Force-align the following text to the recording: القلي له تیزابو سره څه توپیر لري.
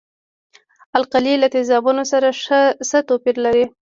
القلي 0.97 1.33
له 1.41 1.47
تیزابو 1.55 1.91
سره 2.11 2.27
څه 2.89 2.97
توپیر 3.07 3.35
لري. 3.45 3.65